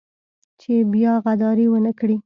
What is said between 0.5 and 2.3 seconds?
چې بيا غداري ونه کړي.